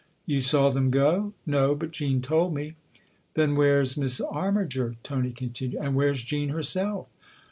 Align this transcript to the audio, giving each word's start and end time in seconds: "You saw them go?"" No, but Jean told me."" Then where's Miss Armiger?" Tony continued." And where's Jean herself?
"You 0.25 0.41
saw 0.41 0.71
them 0.71 0.89
go?"" 0.89 1.33
No, 1.55 1.75
but 1.75 1.91
Jean 1.91 2.23
told 2.23 2.55
me."" 2.55 2.73
Then 3.35 3.53
where's 3.55 3.95
Miss 3.97 4.19
Armiger?" 4.19 4.95
Tony 5.03 5.31
continued." 5.31 5.79
And 5.79 5.93
where's 5.93 6.23
Jean 6.23 6.49
herself? 6.49 7.07